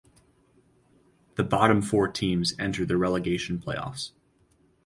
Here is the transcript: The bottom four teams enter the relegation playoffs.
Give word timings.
The 1.35 1.43
bottom 1.43 1.83
four 1.83 2.07
teams 2.07 2.55
enter 2.57 2.87
the 2.87 2.97
relegation 2.97 3.59
playoffs. 3.59 4.13